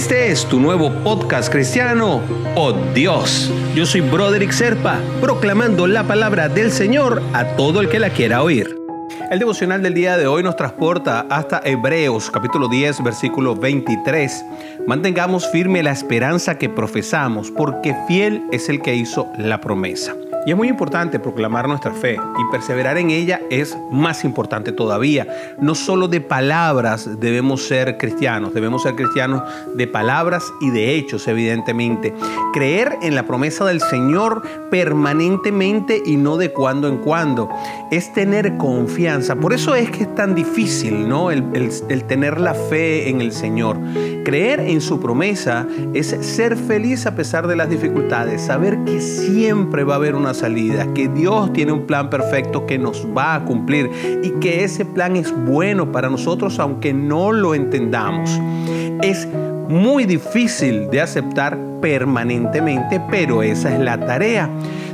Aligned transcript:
Este 0.00 0.30
es 0.30 0.46
tu 0.46 0.58
nuevo 0.58 0.90
podcast 1.04 1.52
cristiano, 1.52 2.22
Oh 2.56 2.72
Dios. 2.94 3.52
Yo 3.74 3.84
soy 3.84 4.00
Broderick 4.00 4.50
Serpa, 4.50 4.98
proclamando 5.20 5.86
la 5.86 6.04
palabra 6.04 6.48
del 6.48 6.72
Señor 6.72 7.20
a 7.34 7.44
todo 7.48 7.82
el 7.82 7.90
que 7.90 7.98
la 7.98 8.08
quiera 8.08 8.42
oír. 8.42 8.74
El 9.30 9.40
devocional 9.40 9.82
del 9.82 9.92
día 9.92 10.16
de 10.16 10.26
hoy 10.26 10.42
nos 10.42 10.56
transporta 10.56 11.26
hasta 11.28 11.60
Hebreos 11.62 12.30
capítulo 12.30 12.68
10 12.68 13.02
versículo 13.02 13.54
23. 13.54 14.42
Mantengamos 14.86 15.46
firme 15.50 15.82
la 15.82 15.92
esperanza 15.92 16.56
que 16.56 16.70
profesamos, 16.70 17.50
porque 17.50 17.94
fiel 18.08 18.42
es 18.52 18.70
el 18.70 18.80
que 18.80 18.94
hizo 18.94 19.30
la 19.36 19.60
promesa. 19.60 20.16
Y 20.46 20.52
es 20.52 20.56
muy 20.56 20.68
importante 20.68 21.18
proclamar 21.18 21.68
nuestra 21.68 21.92
fe 21.92 22.14
y 22.14 22.50
perseverar 22.50 22.96
en 22.96 23.10
ella 23.10 23.42
es 23.50 23.76
más 23.90 24.24
importante 24.24 24.72
todavía. 24.72 25.26
No 25.60 25.74
solo 25.74 26.08
de 26.08 26.22
palabras 26.22 27.20
debemos 27.20 27.66
ser 27.66 27.98
cristianos, 27.98 28.54
debemos 28.54 28.82
ser 28.82 28.94
cristianos 28.94 29.42
de 29.74 29.86
palabras 29.86 30.50
y 30.62 30.70
de 30.70 30.94
hechos, 30.96 31.28
evidentemente. 31.28 32.14
Creer 32.54 32.96
en 33.02 33.14
la 33.14 33.26
promesa 33.26 33.66
del 33.66 33.82
Señor 33.82 34.42
permanentemente 34.70 36.02
y 36.04 36.16
no 36.16 36.38
de 36.38 36.52
cuando 36.52 36.88
en 36.88 36.98
cuando. 36.98 37.50
Es 37.90 38.12
tener 38.14 38.56
confianza. 38.56 39.36
Por 39.36 39.52
eso 39.52 39.74
es 39.74 39.90
que 39.90 40.04
es 40.04 40.14
tan 40.14 40.34
difícil, 40.34 41.06
¿no? 41.06 41.30
El, 41.30 41.44
el 41.88 42.04
tener 42.04 42.40
la 42.40 42.54
fe 42.54 43.10
en 43.10 43.20
el 43.20 43.32
Señor. 43.32 43.78
Creer 44.24 44.60
en 44.60 44.80
su 44.80 45.00
promesa 45.00 45.66
es 45.92 46.16
ser 46.20 46.56
feliz 46.56 47.06
a 47.06 47.14
pesar 47.14 47.46
de 47.46 47.56
las 47.56 47.68
dificultades, 47.68 48.42
saber 48.42 48.78
que 48.84 49.00
siempre 49.00 49.84
va 49.84 49.94
a 49.94 49.96
haber 49.96 50.14
una 50.14 50.29
salida, 50.34 50.92
que 50.94 51.08
Dios 51.08 51.52
tiene 51.52 51.72
un 51.72 51.86
plan 51.86 52.10
perfecto 52.10 52.66
que 52.66 52.78
nos 52.78 53.06
va 53.16 53.34
a 53.34 53.44
cumplir 53.44 53.90
y 54.22 54.30
que 54.40 54.64
ese 54.64 54.84
plan 54.84 55.16
es 55.16 55.32
bueno 55.46 55.92
para 55.92 56.08
nosotros 56.08 56.58
aunque 56.58 56.92
no 56.92 57.32
lo 57.32 57.54
entendamos. 57.54 58.30
Es 59.02 59.26
muy 59.68 60.04
difícil 60.04 60.90
de 60.90 61.00
aceptar 61.00 61.58
permanentemente, 61.80 63.00
pero 63.10 63.42
esa 63.42 63.72
es 63.72 63.80
la 63.80 63.98
tarea. 63.98 64.50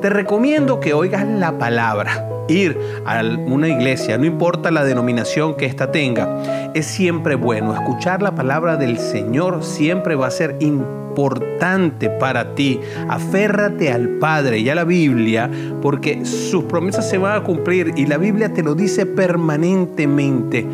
Te 0.00 0.08
recomiendo 0.08 0.80
que 0.80 0.94
oigas 0.94 1.26
la 1.26 1.58
palabra. 1.58 2.26
Ir 2.48 2.78
a 3.04 3.22
una 3.22 3.68
iglesia, 3.68 4.16
no 4.16 4.24
importa 4.24 4.70
la 4.70 4.82
denominación 4.82 5.54
que 5.56 5.66
ésta 5.66 5.92
tenga, 5.92 6.70
es 6.72 6.86
siempre 6.86 7.34
bueno. 7.34 7.74
Escuchar 7.74 8.22
la 8.22 8.34
palabra 8.34 8.76
del 8.76 8.98
Señor 8.98 9.62
siempre 9.62 10.14
va 10.14 10.28
a 10.28 10.30
ser 10.30 10.56
importante 10.60 12.08
para 12.08 12.54
ti. 12.54 12.80
Aférrate 13.08 13.92
al 13.92 14.08
Padre 14.18 14.60
y 14.60 14.70
a 14.70 14.74
la 14.74 14.84
Biblia 14.84 15.50
porque 15.82 16.24
sus 16.24 16.64
promesas 16.64 17.08
se 17.08 17.18
van 17.18 17.36
a 17.36 17.44
cumplir 17.44 17.92
y 17.94 18.06
la 18.06 18.16
Biblia 18.16 18.52
te 18.54 18.62
lo 18.62 18.74
dice 18.74 19.04
permanentemente. 19.04 20.66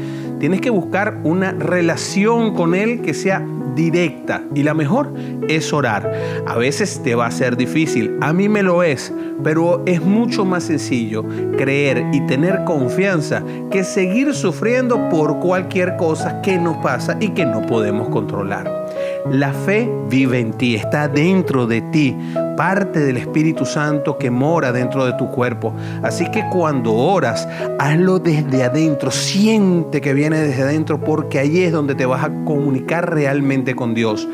Tienes 0.47 0.61
que 0.61 0.71
buscar 0.71 1.19
una 1.25 1.51
relación 1.51 2.55
con 2.55 2.77
Él 2.77 3.01
que 3.01 3.15
sea 3.15 3.45
directa 3.75 4.45
y 4.55 4.63
la 4.63 4.75
mejor 4.75 5.13
es 5.49 5.73
orar. 5.73 6.13
A 6.47 6.57
veces 6.57 7.03
te 7.03 7.17
va 7.17 7.27
a 7.27 7.33
ser 7.33 7.57
difícil, 7.57 8.17
a 8.21 8.33
mí 8.33 8.49
me 8.49 8.63
lo 8.63 8.85
es, 8.85 9.13
pero 9.43 9.83
es 9.87 10.01
mucho 10.01 10.45
más 10.45 10.63
sencillo 10.63 11.25
creer 11.59 12.05
y 12.13 12.25
tener 12.29 12.63
confianza 12.63 13.43
que 13.73 13.83
seguir 13.83 14.35
sufriendo 14.35 15.09
por 15.09 15.41
cualquier 15.41 15.97
cosa 15.97 16.41
que 16.43 16.57
nos 16.59 16.77
pasa 16.77 17.17
y 17.19 17.31
que 17.31 17.45
no 17.45 17.63
podemos 17.63 18.09
controlar. 18.11 18.86
La 19.31 19.53
fe 19.53 19.91
vive 20.09 20.39
en 20.39 20.53
ti, 20.53 20.77
está 20.77 21.09
dentro 21.09 21.67
de 21.67 21.81
ti, 21.81 22.17
parte 22.57 23.01
del 23.01 23.17
Espíritu 23.17 23.65
Santo 23.65 24.17
que 24.19 24.31
mora 24.31 24.73
dentro 24.73 25.05
de 25.05 25.15
tu 25.15 25.31
cuerpo. 25.31 25.75
Así 26.03 26.31
que 26.31 26.45
cuando 26.51 26.95
oras, 26.95 27.49
hazlo 27.79 28.21
desde 28.21 28.63
adentro, 28.63 29.11
siente 29.11 30.01
que 30.01 30.15
viene 30.15 30.39
desde 30.39 30.63
adentro 30.63 31.01
porque 31.01 31.41
ahí 31.41 31.59
es 31.61 31.73
donde 31.73 31.97
te 31.97 32.07
vas 32.07 32.25
a 32.25 32.31
comunicar 32.45 33.13
realmente 33.13 33.75
con 33.75 33.95
Dios. 33.95 34.29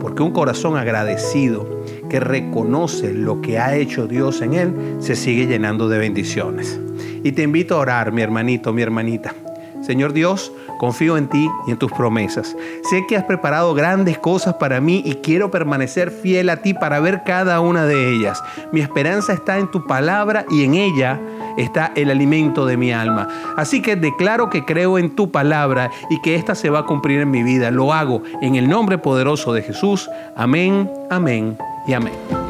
Porque 0.00 0.24
un 0.24 0.32
corazón 0.32 0.76
agradecido 0.76 1.64
que 2.10 2.18
reconoce 2.18 3.14
lo 3.14 3.40
que 3.40 3.58
ha 3.58 3.76
hecho 3.76 4.08
Dios 4.08 4.42
en 4.42 4.54
él, 4.54 4.74
se 4.98 5.14
sigue 5.14 5.46
llenando 5.46 5.88
de 5.88 5.98
bendiciones. 5.98 6.80
Y 7.22 7.32
te 7.32 7.42
invito 7.42 7.76
a 7.76 7.78
orar, 7.78 8.10
mi 8.10 8.22
hermanito, 8.22 8.72
mi 8.72 8.82
hermanita. 8.82 9.32
Señor 9.80 10.12
Dios, 10.12 10.52
confío 10.78 11.16
en 11.16 11.28
ti 11.28 11.48
y 11.66 11.70
en 11.70 11.78
tus 11.78 11.90
promesas. 11.92 12.56
Sé 12.88 13.06
que 13.08 13.16
has 13.16 13.24
preparado 13.24 13.74
grandes 13.74 14.18
cosas 14.18 14.54
para 14.54 14.80
mí 14.80 15.02
y 15.04 15.14
quiero 15.16 15.50
permanecer 15.50 16.10
fiel 16.10 16.50
a 16.50 16.58
ti 16.58 16.74
para 16.74 17.00
ver 17.00 17.22
cada 17.24 17.60
una 17.60 17.86
de 17.86 18.14
ellas. 18.14 18.42
Mi 18.72 18.80
esperanza 18.80 19.32
está 19.32 19.58
en 19.58 19.70
tu 19.70 19.86
palabra 19.86 20.44
y 20.50 20.64
en 20.64 20.74
ella 20.74 21.20
está 21.56 21.92
el 21.94 22.10
alimento 22.10 22.66
de 22.66 22.76
mi 22.76 22.92
alma. 22.92 23.28
Así 23.56 23.82
que 23.82 23.96
declaro 23.96 24.50
que 24.50 24.64
creo 24.64 24.98
en 24.98 25.14
tu 25.14 25.30
palabra 25.30 25.90
y 26.10 26.20
que 26.20 26.34
ésta 26.36 26.54
se 26.54 26.70
va 26.70 26.80
a 26.80 26.86
cumplir 26.86 27.20
en 27.20 27.30
mi 27.30 27.42
vida. 27.42 27.70
Lo 27.70 27.92
hago 27.92 28.22
en 28.40 28.56
el 28.56 28.68
nombre 28.68 28.98
poderoso 28.98 29.52
de 29.52 29.62
Jesús. 29.62 30.08
Amén, 30.36 30.90
amén 31.10 31.56
y 31.86 31.92
amén. 31.92 32.41